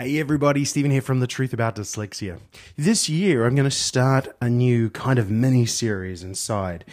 Hey 0.00 0.20
everybody, 0.20 0.64
Stephen 0.64 0.92
here 0.92 1.02
from 1.02 1.18
The 1.18 1.26
Truth 1.26 1.52
About 1.52 1.74
Dyslexia. 1.74 2.38
This 2.76 3.08
year 3.08 3.44
I'm 3.44 3.56
going 3.56 3.68
to 3.68 3.76
start 3.76 4.28
a 4.40 4.48
new 4.48 4.90
kind 4.90 5.18
of 5.18 5.28
mini 5.28 5.66
series 5.66 6.22
inside 6.22 6.84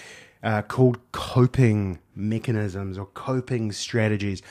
uh, 0.42 0.64
called 0.64 0.98
Coping 1.12 2.00
Mechanisms 2.16 2.98
or 2.98 3.06
Coping 3.06 3.72
Strategies. 3.72 4.42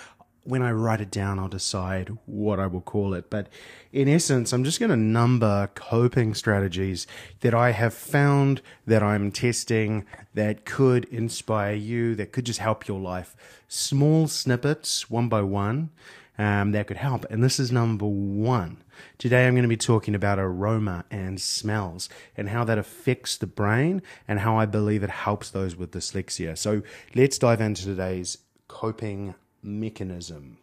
When 0.44 0.62
I 0.62 0.70
write 0.70 1.00
it 1.00 1.10
down, 1.10 1.40
I'll 1.40 1.48
decide 1.48 2.16
what 2.26 2.60
I 2.60 2.68
will 2.68 2.80
call 2.80 3.12
it. 3.14 3.28
But 3.28 3.48
in 3.92 4.08
essence, 4.08 4.52
I'm 4.52 4.62
just 4.62 4.78
going 4.78 4.90
to 4.90 4.96
number 4.96 5.68
coping 5.74 6.32
strategies 6.32 7.08
that 7.40 7.54
I 7.54 7.72
have 7.72 7.92
found 7.92 8.62
that 8.86 9.02
I'm 9.02 9.32
testing 9.32 10.06
that 10.34 10.64
could 10.64 11.06
inspire 11.06 11.74
you, 11.74 12.14
that 12.14 12.30
could 12.30 12.46
just 12.46 12.60
help 12.60 12.86
your 12.86 13.00
life. 13.00 13.34
Small 13.66 14.28
snippets, 14.28 15.10
one 15.10 15.28
by 15.28 15.42
one 15.42 15.90
um, 16.38 16.72
that 16.72 16.86
could 16.86 16.96
help. 16.96 17.24
And 17.30 17.42
this 17.42 17.60
is 17.60 17.70
number 17.70 18.06
one. 18.06 18.82
Today 19.18 19.46
I'm 19.46 19.54
going 19.54 19.62
to 19.62 19.68
be 19.68 19.76
talking 19.76 20.14
about 20.14 20.38
aroma 20.38 21.04
and 21.10 21.40
smells 21.40 22.08
and 22.36 22.48
how 22.48 22.64
that 22.64 22.78
affects 22.78 23.36
the 23.36 23.46
brain 23.46 24.02
and 24.26 24.40
how 24.40 24.56
I 24.56 24.66
believe 24.66 25.02
it 25.02 25.10
helps 25.10 25.50
those 25.50 25.76
with 25.76 25.92
dyslexia. 25.92 26.56
So 26.56 26.82
let's 27.14 27.38
dive 27.38 27.60
into 27.60 27.84
today's 27.84 28.38
coping 28.68 29.34
mechanism. 29.62 30.58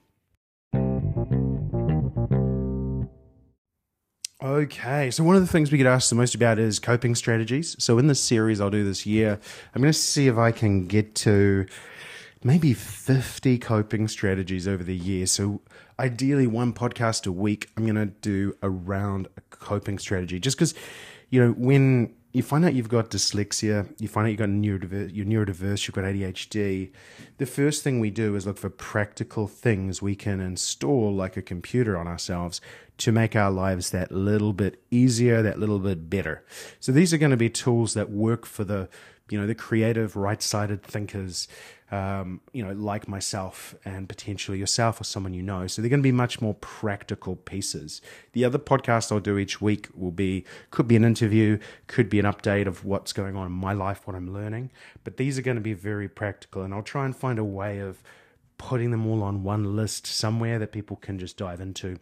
Okay, 4.43 5.11
so 5.11 5.23
one 5.23 5.35
of 5.35 5.41
the 5.41 5.47
things 5.47 5.71
we 5.71 5.77
get 5.77 5.85
asked 5.85 6.09
the 6.09 6.15
most 6.15 6.33
about 6.33 6.57
is 6.57 6.79
coping 6.79 7.13
strategies. 7.13 7.75
So 7.77 7.99
in 7.99 8.07
this 8.07 8.19
series 8.19 8.59
I'll 8.59 8.71
do 8.71 8.83
this 8.83 9.05
year, 9.05 9.39
I'm 9.75 9.81
going 9.83 9.93
to 9.93 9.97
see 9.97 10.27
if 10.27 10.37
I 10.37 10.51
can 10.51 10.87
get 10.87 11.13
to 11.15 11.67
maybe 12.43 12.73
50 12.73 13.57
coping 13.59 14.07
strategies 14.07 14.67
over 14.67 14.83
the 14.83 14.95
year. 14.95 15.25
So, 15.25 15.61
ideally, 15.99 16.47
one 16.47 16.73
podcast 16.73 17.27
a 17.27 17.31
week, 17.31 17.69
I'm 17.77 17.85
going 17.85 17.95
to 17.95 18.07
do 18.07 18.55
around 18.63 19.27
a 19.37 19.41
coping 19.49 19.99
strategy. 19.99 20.39
Just 20.39 20.57
because, 20.57 20.73
you 21.29 21.43
know, 21.43 21.51
when 21.53 22.13
you 22.33 22.41
find 22.41 22.63
out 22.63 22.73
you've 22.73 22.89
got 22.89 23.09
dyslexia, 23.09 23.93
you 23.99 24.07
find 24.07 24.25
out 24.25 24.29
you've 24.29 24.39
got 24.39 24.49
neurodiverse, 24.49 25.11
you're 25.13 25.25
neurodiverse, 25.25 25.85
you've 25.85 25.95
got 25.95 26.05
ADHD, 26.05 26.91
the 27.37 27.45
first 27.45 27.83
thing 27.83 27.99
we 27.99 28.09
do 28.09 28.35
is 28.35 28.45
look 28.45 28.57
for 28.57 28.69
practical 28.69 29.47
things 29.47 30.01
we 30.01 30.15
can 30.15 30.39
install 30.39 31.13
like 31.13 31.35
a 31.35 31.41
computer 31.41 31.97
on 31.97 32.07
ourselves 32.07 32.61
to 32.97 33.11
make 33.11 33.35
our 33.35 33.51
lives 33.51 33.89
that 33.89 34.11
little 34.11 34.53
bit 34.53 34.81
easier, 34.91 35.41
that 35.41 35.59
little 35.59 35.79
bit 35.79 36.09
better. 36.09 36.45
So 36.79 36.91
these 36.91 37.13
are 37.13 37.17
going 37.17 37.31
to 37.31 37.37
be 37.37 37.49
tools 37.49 37.95
that 37.95 38.09
work 38.11 38.45
for 38.45 38.63
the, 38.63 38.87
you 39.31 39.39
know, 39.39 39.47
the 39.47 39.55
creative, 39.55 40.15
right-sided 40.15 40.83
thinkers, 40.83 41.47
um, 41.91 42.41
you 42.53 42.63
know, 42.63 42.73
like 42.73 43.07
myself 43.07 43.75
and 43.83 44.07
potentially 44.07 44.57
yourself 44.57 45.01
or 45.01 45.03
someone 45.03 45.33
you 45.33 45.43
know. 45.43 45.67
So 45.67 45.81
they're 45.81 45.89
going 45.89 46.01
to 46.01 46.03
be 46.03 46.11
much 46.11 46.41
more 46.41 46.53
practical 46.55 47.35
pieces. 47.35 48.01
The 48.33 48.45
other 48.45 48.59
podcast 48.59 49.11
I'll 49.11 49.19
do 49.19 49.37
each 49.37 49.61
week 49.61 49.89
will 49.93 50.11
be 50.11 50.45
could 50.69 50.87
be 50.87 50.95
an 50.95 51.03
interview, 51.03 51.59
could 51.87 52.09
be 52.09 52.19
an 52.19 52.25
update 52.25 52.67
of 52.67 52.85
what's 52.85 53.13
going 53.13 53.35
on 53.35 53.47
in 53.47 53.53
my 53.53 53.73
life, 53.73 54.07
what 54.07 54.15
I'm 54.15 54.33
learning. 54.33 54.71
But 55.03 55.17
these 55.17 55.37
are 55.37 55.41
going 55.41 55.57
to 55.57 55.61
be 55.61 55.73
very 55.73 56.07
practical, 56.07 56.63
and 56.63 56.73
I'll 56.73 56.83
try 56.83 57.05
and 57.05 57.15
find 57.15 57.39
a 57.39 57.43
way 57.43 57.79
of 57.79 58.01
putting 58.61 58.91
them 58.91 59.07
all 59.07 59.23
on 59.23 59.43
one 59.43 59.75
list 59.75 60.05
somewhere 60.05 60.59
that 60.59 60.71
people 60.71 60.95
can 60.97 61.17
just 61.17 61.35
dive 61.35 61.59
into. 61.59 61.97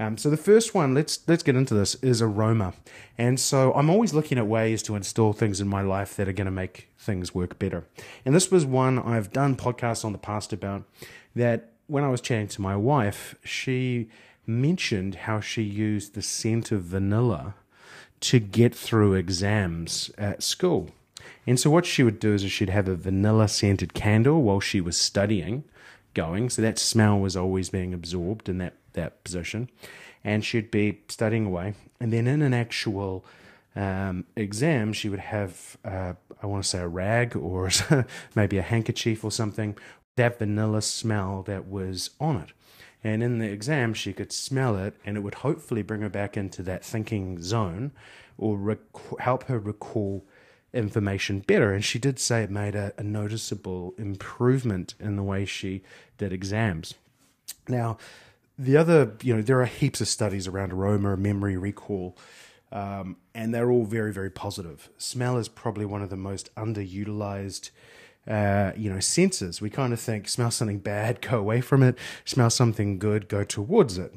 Um, 0.00 0.18
so 0.18 0.30
the 0.30 0.36
first 0.36 0.74
one, 0.74 0.94
let's 0.94 1.20
let's 1.28 1.44
get 1.44 1.54
into 1.54 1.74
this, 1.74 1.94
is 1.96 2.20
aroma. 2.20 2.74
And 3.16 3.38
so 3.38 3.72
I'm 3.74 3.88
always 3.88 4.12
looking 4.12 4.36
at 4.36 4.46
ways 4.48 4.82
to 4.84 4.96
install 4.96 5.32
things 5.32 5.60
in 5.60 5.68
my 5.68 5.80
life 5.80 6.16
that 6.16 6.28
are 6.28 6.32
going 6.32 6.46
to 6.46 6.50
make 6.50 6.88
things 6.98 7.34
work 7.34 7.58
better. 7.58 7.84
And 8.24 8.34
this 8.34 8.50
was 8.50 8.66
one 8.66 8.98
I've 8.98 9.32
done 9.32 9.54
podcasts 9.54 10.04
on 10.04 10.12
the 10.12 10.18
past 10.18 10.52
about. 10.52 10.82
That 11.36 11.70
when 11.86 12.02
I 12.04 12.08
was 12.08 12.20
chatting 12.20 12.48
to 12.48 12.60
my 12.60 12.74
wife, 12.74 13.36
she 13.44 14.08
mentioned 14.44 15.14
how 15.14 15.40
she 15.40 15.62
used 15.62 16.14
the 16.14 16.22
scent 16.22 16.72
of 16.72 16.82
vanilla 16.82 17.54
to 18.20 18.40
get 18.40 18.74
through 18.74 19.14
exams 19.14 20.10
at 20.18 20.42
school. 20.42 20.90
And 21.46 21.58
so 21.60 21.70
what 21.70 21.86
she 21.86 22.02
would 22.02 22.18
do 22.18 22.34
is 22.34 22.42
she'd 22.50 22.68
have 22.70 22.88
a 22.88 22.96
vanilla 22.96 23.46
scented 23.48 23.94
candle 23.94 24.42
while 24.42 24.60
she 24.60 24.80
was 24.80 24.96
studying 24.96 25.64
going. 26.14 26.50
So 26.50 26.62
that 26.62 26.78
smell 26.78 27.18
was 27.18 27.36
always 27.36 27.70
being 27.70 27.94
absorbed 27.94 28.48
in 28.48 28.58
that, 28.58 28.74
that 28.92 29.22
position. 29.24 29.70
And 30.24 30.44
she'd 30.44 30.70
be 30.70 31.00
studying 31.08 31.46
away. 31.46 31.74
And 32.00 32.12
then 32.12 32.26
in 32.26 32.42
an 32.42 32.54
actual 32.54 33.24
um, 33.74 34.24
exam, 34.36 34.92
she 34.92 35.08
would 35.08 35.20
have, 35.20 35.76
uh, 35.84 36.14
I 36.42 36.46
want 36.46 36.62
to 36.62 36.68
say, 36.68 36.78
a 36.78 36.88
rag 36.88 37.36
or 37.36 37.70
maybe 38.34 38.58
a 38.58 38.62
handkerchief 38.62 39.24
or 39.24 39.30
something, 39.30 39.76
that 40.16 40.38
vanilla 40.38 40.82
smell 40.82 41.42
that 41.44 41.66
was 41.66 42.10
on 42.20 42.36
it. 42.36 42.52
And 43.04 43.22
in 43.22 43.38
the 43.38 43.50
exam, 43.50 43.94
she 43.94 44.12
could 44.12 44.32
smell 44.32 44.76
it, 44.76 44.94
and 45.04 45.16
it 45.16 45.20
would 45.20 45.36
hopefully 45.36 45.82
bring 45.82 46.02
her 46.02 46.08
back 46.08 46.36
into 46.36 46.62
that 46.62 46.84
thinking 46.84 47.42
zone 47.42 47.90
or 48.38 48.56
rec- 48.56 49.18
help 49.18 49.44
her 49.44 49.58
recall 49.58 50.24
information 50.72 51.40
better. 51.40 51.72
And 51.72 51.84
she 51.84 51.98
did 51.98 52.18
say 52.18 52.42
it 52.42 52.50
made 52.50 52.74
a, 52.74 52.92
a 52.96 53.02
noticeable 53.02 53.94
improvement 53.98 54.94
in 54.98 55.16
the 55.16 55.22
way 55.22 55.44
she 55.44 55.82
did 56.18 56.32
exams. 56.32 56.94
Now, 57.68 57.98
the 58.58 58.76
other, 58.76 59.12
you 59.22 59.34
know, 59.34 59.42
there 59.42 59.60
are 59.60 59.66
heaps 59.66 60.00
of 60.00 60.08
studies 60.08 60.46
around 60.46 60.72
aroma, 60.72 61.16
memory, 61.16 61.56
recall, 61.56 62.16
um, 62.70 63.16
and 63.34 63.54
they're 63.54 63.70
all 63.70 63.84
very, 63.84 64.12
very 64.12 64.30
positive. 64.30 64.88
Smell 64.98 65.36
is 65.36 65.48
probably 65.48 65.84
one 65.84 66.02
of 66.02 66.10
the 66.10 66.16
most 66.16 66.54
underutilized, 66.54 67.70
uh, 68.26 68.72
you 68.76 68.90
know, 68.90 69.00
senses. 69.00 69.60
We 69.60 69.68
kind 69.68 69.92
of 69.92 70.00
think 70.00 70.28
smell 70.28 70.50
something 70.50 70.78
bad, 70.78 71.20
go 71.28 71.38
away 71.38 71.60
from 71.60 71.82
it. 71.82 71.98
Smell 72.24 72.50
something 72.50 72.98
good, 72.98 73.28
go 73.28 73.44
towards 73.44 73.98
it. 73.98 74.14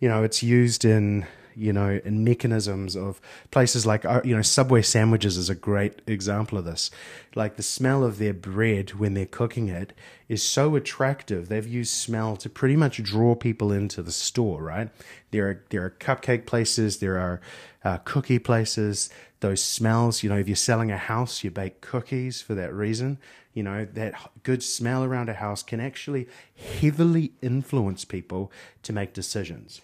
You 0.00 0.08
know, 0.08 0.22
it's 0.22 0.42
used 0.42 0.84
in 0.84 1.26
you 1.58 1.72
know, 1.72 2.00
and 2.04 2.24
mechanisms 2.24 2.96
of 2.96 3.20
places 3.50 3.84
like, 3.84 4.04
uh, 4.04 4.20
you 4.24 4.34
know, 4.34 4.42
Subway 4.42 4.82
sandwiches 4.82 5.36
is 5.36 5.50
a 5.50 5.54
great 5.54 6.00
example 6.06 6.56
of 6.56 6.64
this. 6.64 6.90
Like 7.34 7.56
the 7.56 7.62
smell 7.62 8.04
of 8.04 8.18
their 8.18 8.32
bread 8.32 8.90
when 8.90 9.14
they're 9.14 9.26
cooking 9.26 9.68
it 9.68 9.92
is 10.28 10.42
so 10.42 10.76
attractive. 10.76 11.48
They've 11.48 11.66
used 11.66 11.92
smell 11.92 12.36
to 12.36 12.48
pretty 12.48 12.76
much 12.76 13.02
draw 13.02 13.34
people 13.34 13.72
into 13.72 14.02
the 14.02 14.12
store, 14.12 14.62
right? 14.62 14.88
There 15.32 15.48
are, 15.48 15.64
there 15.70 15.84
are 15.84 15.90
cupcake 15.90 16.46
places, 16.46 16.98
there 16.98 17.18
are 17.18 17.40
uh, 17.84 17.98
cookie 17.98 18.38
places. 18.38 19.10
Those 19.40 19.62
smells, 19.62 20.22
you 20.22 20.28
know, 20.28 20.38
if 20.38 20.48
you're 20.48 20.56
selling 20.56 20.90
a 20.90 20.96
house, 20.96 21.44
you 21.44 21.50
bake 21.50 21.80
cookies 21.80 22.40
for 22.40 22.54
that 22.54 22.72
reason. 22.74 23.18
You 23.54 23.62
know, 23.62 23.84
that 23.94 24.30
good 24.42 24.62
smell 24.62 25.02
around 25.04 25.28
a 25.28 25.34
house 25.34 25.62
can 25.62 25.80
actually 25.80 26.28
heavily 26.56 27.32
influence 27.42 28.04
people 28.04 28.52
to 28.82 28.92
make 28.92 29.12
decisions. 29.12 29.80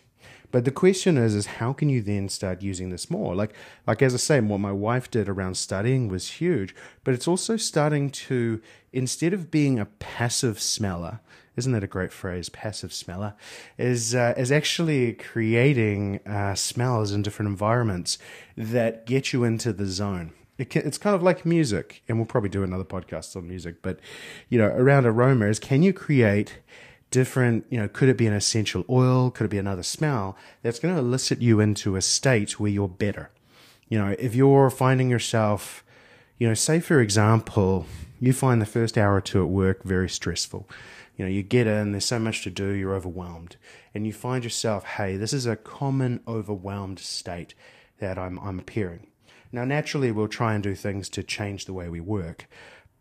But 0.51 0.65
the 0.65 0.71
question 0.71 1.19
is, 1.19 1.35
is 1.35 1.47
how 1.47 1.73
can 1.73 1.89
you 1.89 2.01
then 2.01 2.29
start 2.29 2.63
using 2.63 2.91
this 2.91 3.11
more? 3.11 3.35
Like, 3.35 3.55
like 3.89 4.03
as 4.03 4.15
I 4.15 4.19
say, 4.19 4.41
what 4.41 4.61
my 4.61 4.71
wife 4.71 5.11
did 5.11 5.29
around 5.29 5.57
studying 5.57 6.07
was 6.07 6.31
huge, 6.33 6.77
but 7.03 7.13
it's 7.13 7.27
also 7.27 7.57
starting 7.57 8.09
to, 8.11 8.63
instead 8.93 9.33
of 9.33 9.51
being 9.51 9.81
a 9.81 9.87
passive 9.87 10.61
smeller, 10.61 11.19
isn't 11.57 11.73
that 11.73 11.85
a 11.85 11.89
great 11.89 12.13
phrase? 12.13 12.49
Passive 12.49 12.93
smeller 12.93 13.35
is 13.79 14.15
uh, 14.15 14.35
is 14.37 14.51
actually 14.51 15.13
creating 15.15 16.21
uh, 16.27 16.55
smells 16.55 17.13
in 17.13 17.23
different 17.23 17.49
environments 17.49 18.19
that 18.57 19.07
get 19.07 19.33
you 19.33 19.45
into 19.45 19.73
the 19.73 19.87
zone. 19.87 20.33
It 20.59 20.71
can, 20.71 20.87
it's 20.87 20.99
kind 20.99 21.17
of 21.17 21.23
like 21.23 21.45
music, 21.45 22.03
and 22.09 22.19
we'll 22.19 22.27
probably 22.27 22.51
do 22.51 22.63
another 22.63 22.85
podcast 22.85 23.37
on 23.37 23.49
music. 23.49 23.83
But 23.83 24.01
you 24.49 24.59
know, 24.59 24.67
around 24.67 25.07
aroma 25.07 25.47
is 25.47 25.59
can 25.59 25.83
you 25.83 25.93
create 25.93 26.59
different, 27.15 27.65
you 27.71 27.79
know, 27.79 27.87
could 27.87 28.09
it 28.09 28.19
be 28.19 28.27
an 28.27 28.33
essential 28.33 28.85
oil? 28.91 29.31
Could 29.31 29.45
it 29.45 29.51
be 29.51 29.59
another 29.59 29.85
smell 29.85 30.37
that's 30.63 30.81
going 30.81 30.93
to 30.93 31.01
elicit 31.01 31.41
you 31.41 31.61
into 31.61 31.95
a 31.95 32.03
state 32.03 32.59
where 32.59 32.73
you're 32.73 32.89
better? 32.89 33.31
You 33.89 33.99
know, 33.99 34.17
if 34.19 34.35
you're 34.35 34.69
finding 34.69 35.09
yourself, 35.11 35.85
you 36.39 36.49
know, 36.49 36.55
say 36.55 36.81
for 36.81 37.01
example, 37.01 37.87
you 38.19 38.33
find 38.33 38.61
the 38.61 38.67
first 38.67 38.99
hour 38.99 39.15
or 39.15 39.21
two 39.21 39.41
at 39.45 39.49
work 39.49 39.85
very 39.85 40.09
stressful. 40.09 40.69
You 41.17 41.25
know, 41.25 41.31
you 41.31 41.45
get 41.45 41.69
in, 41.69 41.93
there's 41.93 42.05
so 42.05 42.19
much 42.19 42.43
to 42.43 42.51
do, 42.51 42.71
you're 42.73 42.97
overwhelmed. 42.97 43.59
And 43.95 44.09
you 44.09 44.13
find 44.13 44.43
yourself, 44.43 44.85
hey, 44.85 45.17
this 45.17 45.33
is 45.33 45.47
a 45.47 45.55
common 45.55 46.19
overwhelmed 46.27 46.99
state 46.99 47.55
that 48.01 48.19
I'm, 48.19 48.41
I'm 48.41 48.59
appearing. 48.59 49.07
Now, 49.53 49.65
naturally, 49.65 50.11
we'll 50.11 50.27
try 50.27 50.55
and 50.55 50.65
do 50.65 50.75
things 50.75 51.09
to 51.11 51.23
change 51.23 51.67
the 51.67 51.73
way 51.73 51.89
we 51.89 52.01
work. 52.01 52.49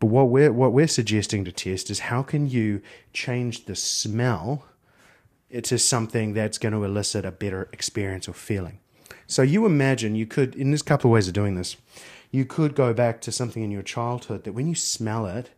But 0.04 0.10
what 0.10 0.28
we're 0.28 0.52
what 0.52 0.74
we're 0.74 0.86
suggesting 0.86 1.46
to 1.46 1.50
test 1.50 1.88
is 1.88 1.98
how 2.00 2.22
can 2.22 2.46
you 2.46 2.82
change 3.14 3.64
the 3.64 3.74
smell 3.74 4.66
to 5.62 5.78
something 5.78 6.34
that's 6.34 6.58
going 6.58 6.74
to 6.74 6.84
elicit 6.84 7.24
a 7.24 7.32
better 7.32 7.70
experience 7.72 8.28
or 8.28 8.34
feeling. 8.34 8.80
So 9.26 9.40
you 9.40 9.64
imagine 9.64 10.14
you 10.14 10.26
could, 10.26 10.54
in 10.56 10.72
this 10.72 10.82
couple 10.82 11.08
of 11.10 11.14
ways 11.14 11.26
of 11.26 11.32
doing 11.32 11.54
this, 11.54 11.78
you 12.30 12.44
could 12.44 12.74
go 12.74 12.92
back 12.92 13.22
to 13.22 13.32
something 13.32 13.62
in 13.62 13.70
your 13.70 13.80
childhood 13.80 14.44
that 14.44 14.52
when 14.52 14.66
you 14.66 14.74
smell 14.74 15.24
it, 15.24 15.48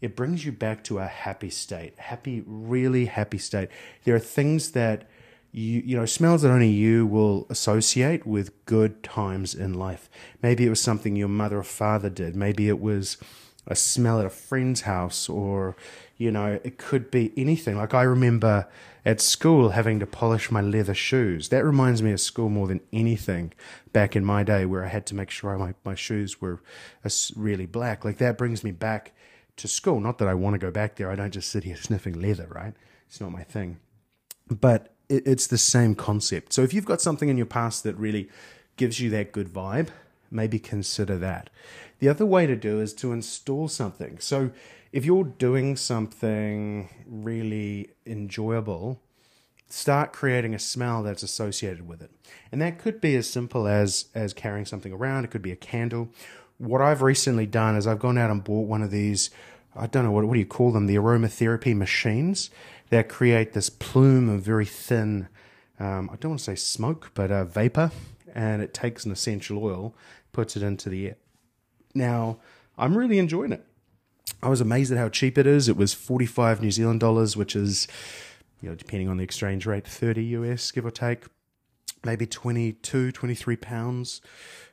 it 0.00 0.14
brings 0.14 0.44
you 0.44 0.52
back 0.52 0.84
to 0.84 1.00
a 1.00 1.06
happy 1.06 1.50
state, 1.50 1.98
happy, 1.98 2.44
really 2.46 3.06
happy 3.06 3.38
state. 3.38 3.70
There 4.04 4.14
are 4.14 4.20
things 4.20 4.70
that 4.70 5.10
you, 5.50 5.82
you 5.84 5.96
know, 5.96 6.06
smells 6.06 6.42
that 6.42 6.52
only 6.52 6.68
you 6.68 7.08
will 7.08 7.48
associate 7.50 8.24
with 8.24 8.64
good 8.66 9.02
times 9.02 9.52
in 9.52 9.74
life. 9.74 10.08
Maybe 10.42 10.64
it 10.64 10.70
was 10.70 10.80
something 10.80 11.16
your 11.16 11.26
mother 11.26 11.58
or 11.58 11.64
father 11.64 12.08
did. 12.08 12.36
Maybe 12.36 12.68
it 12.68 12.78
was 12.78 13.16
a 13.66 13.74
smell 13.74 14.20
at 14.20 14.26
a 14.26 14.30
friend's 14.30 14.82
house 14.82 15.28
or 15.28 15.76
You 16.18 16.30
know, 16.30 16.58
it 16.64 16.78
could 16.78 17.10
be 17.10 17.32
anything. 17.36 17.76
Like 17.76 17.92
I 17.92 18.02
remember 18.02 18.66
at 19.04 19.20
school 19.20 19.70
having 19.70 20.00
to 20.00 20.06
polish 20.06 20.50
my 20.50 20.62
leather 20.62 20.94
shoes. 20.94 21.50
That 21.50 21.62
reminds 21.64 22.02
me 22.02 22.10
of 22.12 22.20
school 22.20 22.48
more 22.48 22.66
than 22.66 22.80
anything 22.92 23.52
back 23.92 24.16
in 24.16 24.24
my 24.24 24.42
day 24.42 24.64
where 24.64 24.84
I 24.84 24.88
had 24.88 25.06
to 25.06 25.14
make 25.14 25.30
sure 25.30 25.56
my, 25.58 25.74
my 25.84 25.94
shoes 25.94 26.40
were 26.40 26.60
really 27.36 27.66
black. 27.66 28.04
Like 28.04 28.18
that 28.18 28.38
brings 28.38 28.64
me 28.64 28.72
back 28.72 29.12
to 29.56 29.68
school. 29.68 30.00
Not 30.00 30.18
that 30.18 30.28
I 30.28 30.34
want 30.34 30.54
to 30.54 30.58
go 30.58 30.70
back 30.70 30.96
there. 30.96 31.10
I 31.10 31.16
don't 31.16 31.32
just 31.32 31.50
sit 31.50 31.64
here 31.64 31.76
sniffing 31.86 32.20
leather, 32.20 32.48
right? 32.50 32.74
It's 33.06 33.20
not 33.20 33.30
my 33.30 33.44
thing. 33.44 33.78
But 34.48 34.94
it, 35.08 35.26
it's 35.26 35.46
the 35.46 35.58
same 35.58 35.94
concept. 35.94 36.52
So 36.52 36.62
if 36.62 36.74
you've 36.74 36.84
got 36.84 37.00
something 37.00 37.28
in 37.28 37.36
your 37.36 37.46
past 37.46 37.84
that 37.84 37.96
really 37.96 38.28
gives 38.76 39.00
you 39.00 39.10
that 39.10 39.32
good 39.32 39.48
vibe, 39.48 39.88
maybe 40.30 40.58
consider 40.58 41.16
that. 41.18 41.50
The 41.98 42.08
other 42.08 42.26
way 42.26 42.46
to 42.46 42.56
do 42.56 42.80
is 42.80 42.92
to 42.94 43.12
install 43.12 43.68
something. 43.68 44.18
So 44.18 44.50
if 44.92 45.04
you're 45.04 45.24
doing 45.24 45.76
something 45.76 46.88
really 47.06 47.90
enjoyable, 48.04 49.00
start 49.68 50.12
creating 50.12 50.54
a 50.54 50.58
smell 50.58 51.02
that's 51.02 51.22
associated 51.22 51.88
with 51.88 52.02
it. 52.02 52.10
And 52.52 52.60
that 52.62 52.78
could 52.78 53.00
be 53.00 53.16
as 53.16 53.28
simple 53.28 53.66
as 53.66 54.06
as 54.14 54.32
carrying 54.32 54.66
something 54.66 54.92
around, 54.92 55.24
it 55.24 55.30
could 55.30 55.42
be 55.42 55.52
a 55.52 55.56
candle. 55.56 56.08
What 56.58 56.80
I've 56.80 57.02
recently 57.02 57.46
done 57.46 57.76
is 57.76 57.86
I've 57.86 57.98
gone 57.98 58.18
out 58.18 58.30
and 58.30 58.42
bought 58.42 58.68
one 58.68 58.82
of 58.82 58.90
these 58.90 59.30
I 59.74 59.86
don't 59.86 60.04
know 60.04 60.10
what 60.10 60.24
what 60.24 60.34
do 60.34 60.40
you 60.40 60.46
call 60.46 60.72
them, 60.72 60.86
the 60.86 60.96
aromatherapy 60.96 61.76
machines 61.76 62.50
that 62.90 63.08
create 63.08 63.52
this 63.52 63.68
plume 63.68 64.28
of 64.28 64.42
very 64.42 64.64
thin 64.64 65.28
um, 65.78 66.08
I 66.10 66.16
don't 66.16 66.32
want 66.32 66.38
to 66.40 66.44
say 66.44 66.54
smoke, 66.54 67.10
but 67.14 67.30
uh, 67.30 67.44
vapor, 67.44 67.90
and 68.36 68.60
it 68.60 68.74
takes 68.74 69.06
an 69.06 69.10
essential 69.10 69.64
oil, 69.64 69.94
puts 70.32 70.56
it 70.56 70.62
into 70.62 70.90
the 70.90 71.08
air. 71.08 71.16
Now, 71.94 72.38
I'm 72.76 72.96
really 72.96 73.18
enjoying 73.18 73.50
it. 73.50 73.64
I 74.42 74.50
was 74.50 74.60
amazed 74.60 74.92
at 74.92 74.98
how 74.98 75.08
cheap 75.08 75.38
it 75.38 75.46
is. 75.46 75.68
It 75.68 75.76
was 75.76 75.94
45 75.94 76.60
New 76.60 76.70
Zealand 76.70 77.00
dollars, 77.00 77.34
which 77.36 77.56
is, 77.56 77.88
you 78.60 78.68
know, 78.68 78.74
depending 78.74 79.08
on 79.08 79.16
the 79.16 79.24
exchange 79.24 79.64
rate, 79.64 79.86
30 79.86 80.22
US, 80.24 80.70
give 80.70 80.84
or 80.84 80.90
take, 80.90 81.24
maybe 82.04 82.26
22, 82.26 83.10
23 83.10 83.56
pounds. 83.56 84.20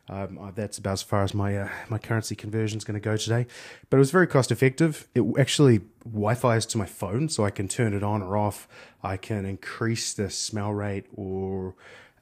Um, 0.09 0.37
uh, 0.37 0.51
that's 0.51 0.77
about 0.77 0.93
as 0.93 1.01
far 1.01 1.23
as 1.23 1.33
my 1.33 1.55
uh, 1.55 1.69
my 1.87 1.97
currency 1.97 2.35
conversion 2.35 2.77
is 2.77 2.83
going 2.83 2.99
to 2.99 2.99
go 2.99 3.15
today. 3.15 3.47
But 3.89 3.95
it 3.95 3.99
was 3.99 4.11
very 4.11 4.27
cost 4.27 4.51
effective. 4.51 5.07
It 5.15 5.23
actually 5.39 5.79
Wi-Fi 6.03 6.57
is 6.57 6.65
to 6.67 6.77
my 6.77 6.85
phone, 6.85 7.29
so 7.29 7.45
I 7.45 7.51
can 7.51 7.69
turn 7.69 7.93
it 7.93 8.03
on 8.03 8.21
or 8.21 8.35
off. 8.35 8.67
I 9.01 9.15
can 9.15 9.45
increase 9.45 10.13
the 10.13 10.29
smell 10.29 10.73
rate 10.73 11.05
or 11.15 11.75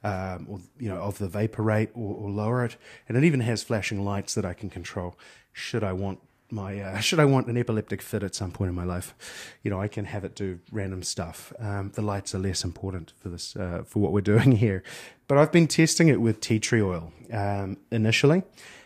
um, 0.04 0.46
or 0.48 0.60
you 0.78 0.88
know 0.88 0.96
of 0.96 1.18
the 1.18 1.28
vapor 1.28 1.62
rate 1.62 1.90
or, 1.94 2.14
or, 2.14 2.30
lower 2.30 2.64
it, 2.64 2.76
and 3.08 3.16
it 3.16 3.24
even 3.24 3.40
has 3.40 3.62
flashing 3.62 4.04
lights 4.04 4.34
that 4.34 4.44
I 4.44 4.54
can 4.54 4.70
control 4.70 5.16
should 5.52 5.84
I 5.84 5.92
want 5.92 6.20
my 6.50 6.80
uh, 6.80 7.00
should 7.06 7.20
I 7.20 7.24
want 7.24 7.46
an 7.46 7.56
epileptic 7.56 8.02
fit 8.02 8.22
at 8.22 8.34
some 8.34 8.52
point 8.52 8.68
in 8.68 8.74
my 8.74 8.84
life, 8.84 9.14
you 9.62 9.70
know 9.70 9.80
I 9.80 9.88
can 9.88 10.04
have 10.04 10.24
it 10.24 10.34
do 10.34 10.60
random 10.70 11.02
stuff. 11.02 11.52
Um, 11.58 11.90
the 11.94 12.02
lights 12.02 12.34
are 12.34 12.38
less 12.38 12.64
important 12.64 13.12
for 13.18 13.28
this 13.28 13.56
uh, 13.56 13.82
for 13.86 14.00
what 14.00 14.12
we're 14.12 14.20
doing 14.34 14.52
here, 14.52 14.82
but 15.26 15.38
I've 15.38 15.52
been 15.52 15.66
testing 15.66 16.08
it 16.08 16.20
with 16.20 16.40
tea 16.40 16.60
tree 16.60 16.82
oil 16.82 17.12
um, 17.32 17.78
initially. 17.90 18.42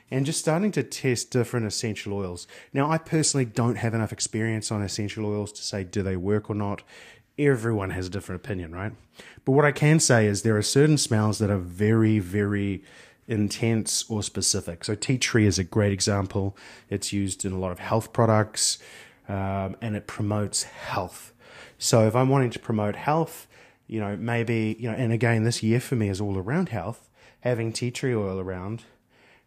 And 0.09 0.25
just 0.25 0.39
starting 0.39 0.71
to 0.71 0.85
test 0.85 1.33
different 1.33 1.67
essential 1.67 2.13
oils. 2.13 2.47
Now, 2.73 2.89
I 2.89 2.97
personally 2.97 3.45
don't 3.45 3.75
have 3.75 3.93
enough 3.93 4.13
experience 4.13 4.71
on 4.71 4.81
essential 4.81 5.27
oils 5.27 5.51
to 5.55 5.63
say 5.65 5.83
do 5.83 6.01
they 6.01 6.17
work 6.17 6.49
or 6.49 6.55
not 6.55 6.85
everyone 7.39 7.91
has 7.91 8.07
a 8.07 8.11
different 8.11 8.45
opinion, 8.45 8.75
right? 8.75 8.93
But 9.45 9.53
what 9.53 9.65
I 9.65 9.73
can 9.73 10.01
say 10.01 10.27
is 10.27 10.43
there 10.43 10.57
are 10.57 10.63
certain 10.63 10.99
smells 10.99 11.39
that 11.39 11.51
are 11.51 11.59
very, 11.59 12.19
very 12.19 12.83
intense 13.29 14.05
or 14.09 14.23
specific. 14.23 14.85
So 14.85 14.95
tea 14.95 15.19
tree 15.19 15.47
is 15.47 15.59
a 15.59 15.65
great 15.65 15.93
example. 15.93 16.57
It's 16.91 17.13
used 17.13 17.45
in 17.45 17.53
a 17.53 17.59
lot 17.59 17.73
of 17.73 17.79
health 17.79 18.13
products 18.13 18.79
um, 19.29 19.77
and 19.81 19.97
it 19.97 20.07
promotes 20.07 20.63
health. 20.65 21.33
So 21.79 22.07
if 22.07 22.15
I'm 22.15 22.29
wanting 22.29 22.51
to 22.51 22.59
promote 22.59 22.97
health, 22.97 23.47
you 23.87 24.01
know, 24.01 24.17
maybe, 24.17 24.77
you 24.79 24.91
know, 24.91 24.97
and 24.97 25.13
again, 25.13 25.45
this 25.45 25.63
year 25.63 25.81
for 25.81 25.97
me 25.97 26.09
is 26.09 26.21
all 26.21 26.39
around 26.39 26.71
health, 26.71 27.09
having 27.41 27.73
tea 27.73 27.91
tree 27.91 28.15
oil 28.15 28.41
around 28.41 28.85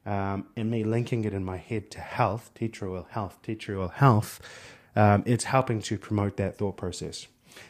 um, 0.06 0.48
and 0.56 0.70
me 0.70 0.84
linking 0.84 1.26
it 1.26 1.34
in 1.34 1.44
my 1.44 1.58
head 1.58 1.92
to 1.92 2.00
health, 2.00 2.52
tea 2.56 2.68
tree 2.68 2.90
oil 2.90 3.08
health, 3.12 3.40
tea 3.44 3.56
tree 3.56 3.76
oil 3.76 3.90
health, 3.90 4.40
um, 4.96 5.24
it's 5.26 5.46
helping 5.46 5.82
to 5.84 5.98
promote 5.98 6.38
that 6.38 6.58
thought 6.58 6.78
process. 6.78 7.28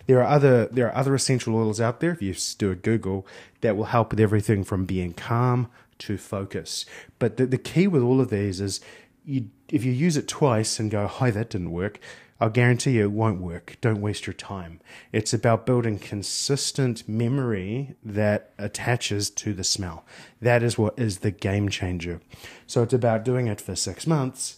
There 0.08 0.20
are 0.20 0.28
other 0.28 0.66
there 0.68 0.88
are 0.88 0.96
other 0.96 1.16
essential 1.16 1.56
oils 1.56 1.80
out 1.80 2.00
there. 2.00 2.12
If 2.12 2.22
you 2.22 2.34
do 2.58 2.72
a 2.72 2.76
Google, 2.76 3.26
that 3.62 3.78
will 3.78 3.86
help 3.86 4.12
with 4.12 4.20
everything 4.20 4.64
from 4.64 4.86
being 4.86 5.14
calm 5.14 5.70
to 6.00 6.18
focus. 6.18 6.86
But 7.20 7.38
the, 7.38 7.46
the 7.46 7.58
key 7.58 7.88
with 7.88 8.02
all 8.02 8.22
of 8.22 8.30
these 8.30 8.62
is 8.62 8.80
you 9.26 9.50
if 9.70 9.84
you 9.84 9.92
use 9.92 10.18
it 10.18 10.28
twice 10.28 10.80
and 10.80 10.90
go, 10.90 11.08
"Hi, 11.08 11.32
that 11.32 11.50
didn't 11.50 11.72
work," 11.72 12.00
I'll 12.42 12.50
guarantee 12.50 12.92
you 12.92 13.04
it 13.04 13.12
won't 13.12 13.42
work. 13.42 13.78
Don't 13.82 14.02
waste 14.02 14.26
your 14.26 14.34
time. 14.34 14.80
It's 15.12 15.34
about 15.34 15.66
building 15.66 16.00
consistent 16.00 17.08
memory 17.08 17.96
that 18.04 18.52
attaches 18.58 19.30
to 19.32 19.54
the 19.54 19.64
smell. 19.64 20.06
That 20.42 20.64
is 20.64 20.78
what 20.78 20.98
is 20.98 21.20
the 21.20 21.32
game 21.32 21.70
changer. 21.70 22.22
So 22.66 22.82
it's 22.82 22.94
about 22.94 23.26
doing 23.26 23.48
it 23.48 23.60
for 23.60 23.76
six 23.76 24.08
months 24.08 24.58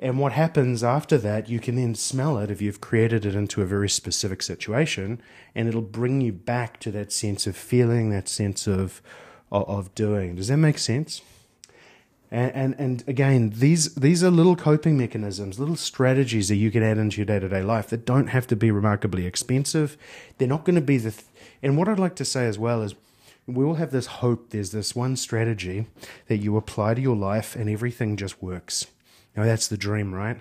and 0.00 0.18
what 0.18 0.32
happens 0.32 0.82
after 0.82 1.18
that, 1.18 1.50
you 1.50 1.60
can 1.60 1.76
then 1.76 1.94
smell 1.94 2.38
it 2.38 2.50
if 2.50 2.62
you've 2.62 2.80
created 2.80 3.26
it 3.26 3.34
into 3.34 3.60
a 3.60 3.66
very 3.66 3.88
specific 3.88 4.42
situation, 4.42 5.20
and 5.54 5.68
it'll 5.68 5.82
bring 5.82 6.22
you 6.22 6.32
back 6.32 6.80
to 6.80 6.90
that 6.92 7.12
sense 7.12 7.46
of 7.46 7.54
feeling, 7.54 8.08
that 8.10 8.28
sense 8.28 8.66
of 8.66 9.02
of, 9.52 9.68
of 9.68 9.94
doing. 9.94 10.36
Does 10.36 10.48
that 10.48 10.56
make 10.56 10.78
sense? 10.78 11.20
And, 12.30 12.52
and 12.54 12.74
and 12.78 13.04
again, 13.08 13.52
these 13.54 13.94
these 13.94 14.24
are 14.24 14.30
little 14.30 14.56
coping 14.56 14.96
mechanisms, 14.96 15.58
little 15.58 15.76
strategies 15.76 16.48
that 16.48 16.56
you 16.56 16.70
can 16.70 16.82
add 16.82 16.96
into 16.96 17.18
your 17.18 17.26
day 17.26 17.40
to 17.40 17.48
day 17.48 17.62
life 17.62 17.88
that 17.88 18.06
don't 18.06 18.28
have 18.28 18.46
to 18.46 18.56
be 18.56 18.70
remarkably 18.70 19.26
expensive. 19.26 19.98
They're 20.38 20.48
not 20.48 20.64
going 20.64 20.76
to 20.76 20.80
be 20.80 20.96
the. 20.96 21.10
Th- 21.10 21.24
and 21.62 21.76
what 21.76 21.88
I'd 21.88 21.98
like 21.98 22.14
to 22.16 22.24
say 22.24 22.46
as 22.46 22.58
well 22.58 22.80
is, 22.80 22.94
we 23.46 23.64
all 23.64 23.74
have 23.74 23.90
this 23.90 24.06
hope. 24.06 24.50
There's 24.50 24.70
this 24.70 24.96
one 24.96 25.16
strategy 25.16 25.86
that 26.28 26.38
you 26.38 26.56
apply 26.56 26.94
to 26.94 27.00
your 27.02 27.16
life, 27.16 27.54
and 27.54 27.68
everything 27.68 28.16
just 28.16 28.42
works. 28.42 28.86
Know, 29.40 29.46
that's 29.46 29.68
the 29.68 29.78
dream, 29.78 30.14
right? 30.14 30.36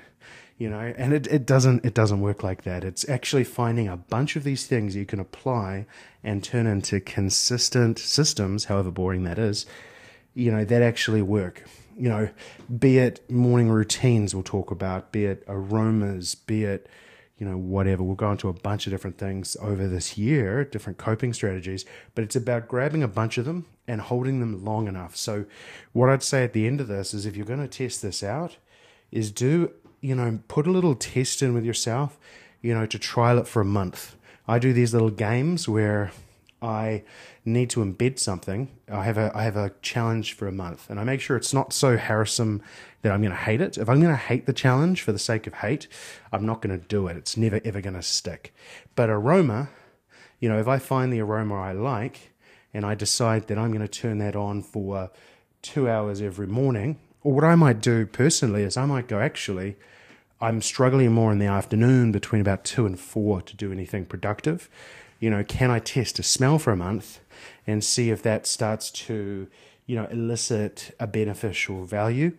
You 0.58 0.70
know, 0.70 0.94
and 0.98 1.14
it, 1.14 1.26
it 1.28 1.46
doesn't 1.46 1.86
it 1.86 1.94
doesn't 1.94 2.20
work 2.20 2.44
like 2.44 2.64
that. 2.64 2.84
It's 2.84 3.08
actually 3.08 3.46
finding 3.46 3.88
a 3.88 3.96
bunch 3.96 4.36
of 4.36 4.44
these 4.44 4.68
things 4.68 4.94
you 4.94 5.06
can 5.06 5.22
apply 5.22 5.86
and 6.22 6.44
turn 6.44 6.68
into 6.68 7.00
consistent 7.00 7.98
systems, 7.98 8.66
however 8.66 8.92
boring 8.92 9.24
that 9.24 9.40
is, 9.40 9.66
you 10.34 10.52
know, 10.52 10.66
that 10.66 10.82
actually 10.82 11.22
work. 11.22 11.64
You 11.98 12.10
know, 12.10 12.30
be 12.78 12.98
it 12.98 13.30
morning 13.32 13.70
routines 13.70 14.36
we'll 14.36 14.44
talk 14.44 14.70
about, 14.70 15.14
be 15.14 15.24
it 15.24 15.46
aromas, 15.48 16.36
be 16.36 16.66
it 16.66 16.90
you 17.38 17.48
know, 17.48 17.58
whatever. 17.58 18.04
We'll 18.04 18.16
go 18.16 18.32
into 18.32 18.50
a 18.50 18.54
bunch 18.54 18.86
of 18.86 18.92
different 18.92 19.18
things 19.18 19.56
over 19.62 19.88
this 19.88 20.18
year, 20.18 20.66
different 20.66 20.98
coping 20.98 21.32
strategies, 21.32 21.86
but 22.14 22.26
it's 22.26 22.36
about 22.36 22.68
grabbing 22.68 23.02
a 23.02 23.08
bunch 23.08 23.38
of 23.38 23.46
them 23.46 23.66
and 23.88 24.02
holding 24.02 24.42
them 24.42 24.66
long 24.66 24.90
enough. 24.90 25.16
So, 25.16 25.46
what 25.94 26.10
I'd 26.10 26.22
say 26.22 26.44
at 26.44 26.52
the 26.52 26.68
end 26.68 26.82
of 26.82 26.90
this 26.90 27.14
is 27.14 27.26
if 27.26 27.38
you're 27.38 27.46
going 27.46 27.62
to 27.62 27.68
test 27.70 28.02
this 28.02 28.24
out, 28.24 28.58
is 29.12 29.32
do, 29.32 29.72
you 30.02 30.16
know, 30.16 30.40
put 30.48 30.68
a 30.68 30.72
little 30.72 30.96
test 30.96 31.42
in 31.42 31.54
with 31.54 31.66
yourself, 31.66 32.18
you 32.62 32.74
know, 32.74 32.86
to 32.86 33.00
trial 33.00 33.38
it 33.38 33.48
for 33.48 33.62
a 33.62 33.66
month. 33.66 34.16
I 34.48 34.60
do 34.60 34.74
these 34.74 34.94
little 34.94 35.10
games 35.10 35.68
where 35.70 36.12
I 36.62 37.04
need 37.46 37.70
to 37.72 37.80
embed 37.80 38.20
something. 38.20 38.70
I 38.92 39.04
have 39.04 39.18
a 39.18 39.32
I 39.34 39.44
have 39.44 39.56
a 39.56 39.72
challenge 39.82 40.34
for 40.34 40.48
a 40.48 40.52
month, 40.52 40.90
and 40.90 41.00
I 41.00 41.04
make 41.04 41.22
sure 41.22 41.38
it's 41.38 41.54
not 41.54 41.74
so 41.74 41.98
Harrison 41.98 42.62
that 43.02 43.12
I'm 43.12 43.22
going 43.22 43.32
to 43.32 43.38
hate 43.38 43.62
it. 43.62 43.78
If 43.78 43.88
I'm 43.90 44.02
going 44.02 44.14
to 44.14 44.18
hate 44.18 44.46
the 44.46 44.54
challenge 44.54 45.02
for 45.02 45.12
the 45.12 45.20
sake 45.20 45.48
of 45.48 45.56
hate, 45.56 45.88
I'm 46.34 46.46
not 46.46 46.62
going 46.62 46.78
to 46.78 46.86
do 46.86 47.08
it. 47.08 47.16
It's 47.18 47.38
never 47.38 47.62
ever 47.64 47.82
going 47.82 47.96
to 47.96 48.02
stick. 48.02 48.54
But 48.96 49.10
aroma, 49.10 49.70
you 50.40 50.50
know, 50.50 50.60
if 50.60 50.68
I 50.68 50.80
find 50.80 51.14
the 51.14 51.22
aroma 51.22 51.56
I 51.56 51.72
like, 51.72 52.34
and 52.74 52.86
I 52.86 52.96
decide 52.96 53.48
that 53.48 53.58
I'm 53.58 53.72
going 53.72 53.82
to 53.82 53.88
turn 53.88 54.18
that 54.20 54.36
on 54.36 54.62
for 54.62 55.12
two 55.62 55.90
hours 55.90 56.22
every 56.22 56.48
morning, 56.48 57.00
what 57.32 57.44
I 57.44 57.56
might 57.56 57.82
do 57.82 58.06
personally 58.06 58.64
is 58.64 58.78
I 58.78 58.86
might 58.86 59.08
go, 59.08 59.20
actually, 59.20 59.76
I'm 60.42 60.62
struggling 60.62 61.12
more 61.12 61.32
in 61.32 61.40
the 61.40 61.48
afternoon 61.48 62.12
between 62.12 62.42
about 62.42 62.64
two 62.64 62.86
and 62.86 63.00
four 63.00 63.42
to 63.42 63.56
do 63.56 63.72
anything 63.72 64.06
productive. 64.06 64.70
You 65.20 65.30
know, 65.30 65.44
can 65.44 65.70
I 65.70 65.80
test 65.80 66.18
a 66.20 66.24
smell 66.24 66.60
for 66.60 66.72
a 66.72 66.78
month 66.78 67.20
and 67.68 67.84
see 67.84 68.10
if 68.10 68.24
that 68.24 68.48
starts 68.48 68.90
to, 68.92 69.48
you 69.86 69.96
know, 69.96 70.06
elicit 70.06 70.96
a 71.00 71.08
beneficial 71.08 71.84
value? 71.84 72.38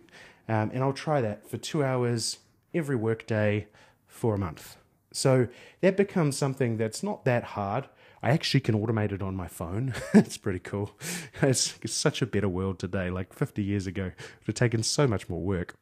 Um, 0.49 0.71
and 0.73 0.83
I'll 0.83 0.93
try 0.93 1.21
that 1.21 1.47
for 1.47 1.57
two 1.57 1.83
hours 1.83 2.39
every 2.73 2.95
workday 2.95 3.67
for 4.07 4.33
a 4.33 4.37
month. 4.37 4.77
So 5.11 5.47
that 5.81 5.97
becomes 5.97 6.37
something 6.37 6.77
that's 6.77 7.03
not 7.03 7.25
that 7.25 7.43
hard. 7.43 7.87
I 8.23 8.29
actually 8.29 8.59
can 8.59 8.79
automate 8.79 9.11
it 9.11 9.21
on 9.21 9.35
my 9.35 9.47
phone. 9.47 9.95
it's 10.13 10.37
pretty 10.37 10.59
cool. 10.59 10.91
It's, 11.41 11.73
it's, 11.81 11.93
such 11.93 12.21
a 12.21 12.27
better 12.27 12.47
world 12.47 12.77
today. 12.77 13.09
Like 13.09 13.33
50 13.33 13.63
years 13.63 13.87
ago, 13.87 14.05
it 14.05 14.13
would 14.17 14.47
have 14.47 14.55
taken 14.55 14.83
so 14.83 15.07
much 15.07 15.27
more 15.27 15.41
work. 15.41 15.75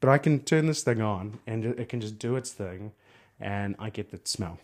But 0.00 0.10
I 0.10 0.18
can 0.18 0.40
turn 0.40 0.66
this 0.66 0.82
thing 0.82 1.00
on 1.00 1.38
and 1.46 1.64
it 1.64 1.88
can 1.88 2.00
just 2.00 2.18
do 2.18 2.34
its 2.34 2.50
thing 2.50 2.92
and 3.40 3.76
I 3.78 3.90
get 3.90 4.10
the 4.10 4.20
smell. 4.24 4.58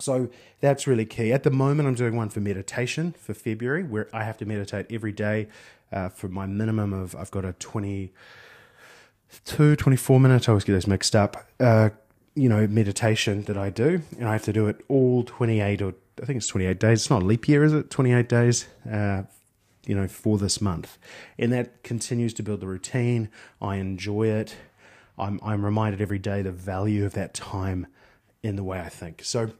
So 0.00 0.30
that's 0.60 0.86
really 0.86 1.04
key. 1.04 1.32
At 1.32 1.42
the 1.42 1.50
moment, 1.50 1.88
I'm 1.88 1.96
doing 1.96 2.16
one 2.16 2.30
for 2.30 2.40
meditation 2.40 3.14
for 3.18 3.34
February 3.34 3.82
where 3.82 4.08
I 4.12 4.24
have 4.24 4.38
to 4.38 4.46
meditate 4.46 4.86
every 4.90 5.12
day 5.12 5.48
uh, 5.92 6.08
for 6.08 6.28
my 6.28 6.46
minimum 6.46 6.92
of, 6.92 7.16
I've 7.16 7.30
got 7.30 7.44
a 7.44 7.52
22, 7.54 9.76
24 9.76 10.20
minute, 10.20 10.48
I 10.48 10.52
always 10.52 10.64
get 10.64 10.74
those 10.74 10.86
mixed 10.86 11.16
up. 11.16 11.48
Uh, 11.58 11.90
you 12.38 12.48
know, 12.48 12.66
meditation 12.68 13.42
that 13.44 13.56
I 13.56 13.70
do, 13.70 14.02
and 14.18 14.28
I 14.28 14.32
have 14.32 14.44
to 14.44 14.52
do 14.52 14.68
it 14.68 14.84
all 14.88 15.24
28 15.24 15.82
or 15.82 15.94
I 16.22 16.26
think 16.26 16.36
it's 16.36 16.46
28 16.46 16.78
days. 16.78 17.00
It's 17.00 17.10
not 17.10 17.22
a 17.22 17.24
leap 17.24 17.48
year, 17.48 17.64
is 17.64 17.72
it? 17.72 17.90
28 17.90 18.28
days, 18.28 18.66
uh, 18.90 19.22
you 19.86 19.94
know, 19.94 20.08
for 20.08 20.38
this 20.38 20.60
month. 20.60 20.98
And 21.38 21.52
that 21.52 21.82
continues 21.82 22.32
to 22.34 22.42
build 22.42 22.60
the 22.60 22.66
routine. 22.66 23.28
I 23.60 23.76
enjoy 23.76 24.28
it. 24.28 24.56
I'm, 25.18 25.40
I'm 25.42 25.64
reminded 25.64 26.00
every 26.00 26.18
day 26.18 26.42
the 26.42 26.52
value 26.52 27.04
of 27.04 27.12
that 27.14 27.34
time 27.34 27.86
in 28.42 28.56
the 28.56 28.64
way 28.64 28.80
I 28.80 28.88
think. 28.88 29.22
So, 29.24 29.50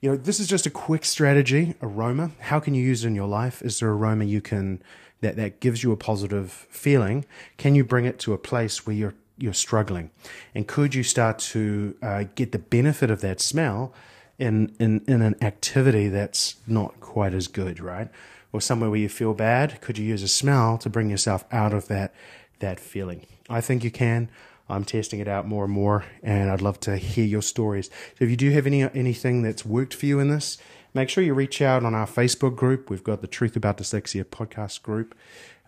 you 0.00 0.10
know, 0.10 0.16
this 0.16 0.40
is 0.40 0.46
just 0.46 0.66
a 0.66 0.70
quick 0.70 1.04
strategy, 1.04 1.74
aroma. 1.82 2.30
How 2.40 2.60
can 2.60 2.74
you 2.74 2.82
use 2.82 3.04
it 3.04 3.08
in 3.08 3.14
your 3.14 3.28
life? 3.28 3.62
Is 3.62 3.80
there 3.80 3.90
aroma 3.90 4.24
you 4.24 4.40
can 4.40 4.82
that 5.20 5.36
that 5.36 5.60
gives 5.60 5.82
you 5.82 5.92
a 5.92 5.96
positive 5.96 6.66
feeling? 6.70 7.24
Can 7.56 7.74
you 7.74 7.84
bring 7.84 8.06
it 8.06 8.18
to 8.20 8.32
a 8.32 8.38
place 8.38 8.86
where 8.86 8.96
you're 8.96 9.14
you're 9.38 9.52
struggling, 9.52 10.10
and 10.54 10.66
could 10.66 10.94
you 10.94 11.02
start 11.02 11.38
to 11.38 11.96
uh, 12.02 12.24
get 12.34 12.52
the 12.52 12.58
benefit 12.58 13.10
of 13.10 13.20
that 13.20 13.40
smell 13.40 13.92
in 14.38 14.74
in 14.78 15.02
in 15.06 15.22
an 15.22 15.36
activity 15.42 16.08
that's 16.08 16.56
not 16.66 17.00
quite 17.00 17.34
as 17.34 17.48
good, 17.48 17.80
right? 17.80 18.08
Or 18.52 18.60
somewhere 18.60 18.90
where 18.90 18.98
you 18.98 19.08
feel 19.08 19.34
bad, 19.34 19.80
could 19.80 19.96
you 19.96 20.04
use 20.04 20.22
a 20.22 20.28
smell 20.28 20.76
to 20.78 20.90
bring 20.90 21.08
yourself 21.10 21.44
out 21.52 21.72
of 21.72 21.88
that 21.88 22.14
that 22.58 22.80
feeling? 22.80 23.26
I 23.48 23.60
think 23.60 23.84
you 23.84 23.90
can. 23.90 24.28
I'm 24.68 24.84
testing 24.84 25.20
it 25.20 25.28
out 25.28 25.46
more 25.46 25.64
and 25.64 25.72
more, 25.72 26.04
and 26.22 26.50
I'd 26.50 26.62
love 26.62 26.80
to 26.80 26.96
hear 26.96 27.26
your 27.26 27.42
stories. 27.42 27.90
So 28.18 28.24
if 28.24 28.30
you 28.30 28.36
do 28.36 28.50
have 28.50 28.66
any 28.66 28.82
anything 28.82 29.42
that's 29.42 29.64
worked 29.64 29.94
for 29.94 30.06
you 30.06 30.18
in 30.18 30.28
this, 30.28 30.58
make 30.94 31.08
sure 31.08 31.22
you 31.22 31.34
reach 31.34 31.60
out 31.60 31.84
on 31.84 31.94
our 31.94 32.06
Facebook 32.06 32.56
group. 32.56 32.88
We've 32.88 33.04
got 33.04 33.20
the 33.20 33.26
Truth 33.26 33.56
About 33.56 33.78
Dyslexia 33.78 34.24
podcast 34.24 34.82
group. 34.82 35.14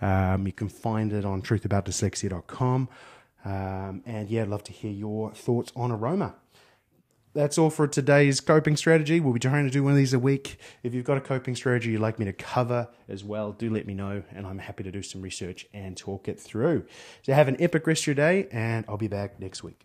Um, 0.01 0.47
you 0.47 0.53
can 0.53 0.69
find 0.69 1.13
it 1.13 1.25
on 1.25 1.43
truthaboutdyslexia.com. 1.43 2.89
Um, 3.45 4.03
and 4.07 4.29
yeah, 4.29 4.43
I'd 4.43 4.49
love 4.49 4.65
to 4.65 4.73
hear 4.73 4.93
your 4.93 5.33
thoughts 5.33 5.73
on 5.77 5.91
aroma. 5.91 6.35
That's 7.35 7.59
all 7.59 7.69
for 7.69 7.89
today's 7.89 8.41
coping 8.41 8.77
strategy. 8.77 9.19
We'll 9.19 9.33
be 9.33 9.41
trying 9.41 9.65
to 9.65 9.71
do 9.71 9.83
one 9.83 9.93
of 9.93 9.97
these 9.97 10.15
a 10.15 10.21
week. 10.21 10.57
If 10.85 10.95
you've 10.95 11.05
got 11.05 11.19
a 11.19 11.21
coping 11.21 11.57
strategy 11.57 11.91
you'd 11.91 12.01
like 12.01 12.19
me 12.21 12.25
to 12.27 12.33
cover 12.33 12.89
as 13.09 13.25
well, 13.25 13.51
do 13.51 13.71
let 13.71 13.89
me 13.89 13.95
know, 13.95 14.23
and 14.33 14.47
I'm 14.47 14.59
happy 14.59 14.85
to 14.85 14.93
do 14.93 15.03
some 15.03 15.21
research 15.21 15.67
and 15.75 15.97
talk 15.97 16.29
it 16.29 16.39
through. 16.39 16.87
So 17.23 17.35
have 17.35 17.49
an 17.49 17.57
epic 17.59 17.89
rest 17.89 18.03
of 18.05 18.07
your 18.07 18.15
day, 18.15 18.47
and 18.53 18.85
I'll 18.89 18.97
be 18.97 19.09
back 19.09 19.41
next 19.41 19.65
week. 19.65 19.85